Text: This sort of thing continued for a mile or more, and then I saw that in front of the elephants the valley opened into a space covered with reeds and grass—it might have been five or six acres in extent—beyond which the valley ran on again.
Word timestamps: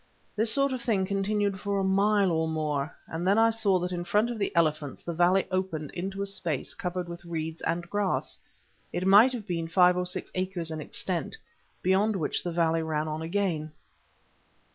This 0.35 0.51
sort 0.51 0.73
of 0.73 0.81
thing 0.81 1.05
continued 1.05 1.59
for 1.59 1.79
a 1.79 1.83
mile 1.83 2.31
or 2.31 2.47
more, 2.47 2.97
and 3.05 3.27
then 3.27 3.37
I 3.37 3.51
saw 3.51 3.77
that 3.77 3.91
in 3.91 4.03
front 4.03 4.31
of 4.31 4.39
the 4.39 4.51
elephants 4.55 5.03
the 5.03 5.13
valley 5.13 5.45
opened 5.51 5.91
into 5.91 6.23
a 6.23 6.25
space 6.25 6.73
covered 6.73 7.07
with 7.07 7.23
reeds 7.23 7.61
and 7.61 7.87
grass—it 7.87 9.05
might 9.05 9.31
have 9.31 9.45
been 9.45 9.67
five 9.67 9.95
or 9.95 10.07
six 10.07 10.31
acres 10.33 10.71
in 10.71 10.81
extent—beyond 10.81 12.15
which 12.15 12.43
the 12.43 12.49
valley 12.51 12.81
ran 12.81 13.07
on 13.07 13.21
again. 13.21 13.73